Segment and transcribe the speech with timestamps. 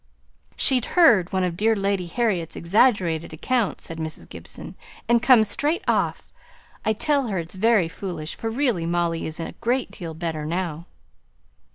[0.55, 4.27] "She's heard one of dear Lady Harriet's exaggerated accounts," said Mrs.
[4.27, 4.73] Gibson,
[5.07, 6.33] "and come straight off.
[6.83, 10.87] I tell her it's very foolish, for Molly is a great deal better now."